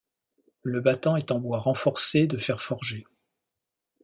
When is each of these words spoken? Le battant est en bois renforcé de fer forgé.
Le 0.63 0.81
battant 0.81 1.15
est 1.15 1.29
en 1.29 1.37
bois 1.39 1.59
renforcé 1.59 2.25
de 2.25 2.35
fer 2.39 2.59
forgé. 2.59 3.05